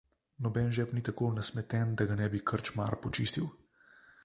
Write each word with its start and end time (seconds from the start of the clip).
Noben 0.45 0.71
žep 0.77 0.93
ni 0.97 1.01
tako 1.09 1.25
nasmeten, 1.35 1.93
da 1.99 2.09
ga 2.13 2.19
ne 2.23 2.29
bi 2.37 2.43
krčmar 2.53 2.95
počistil. 3.07 3.49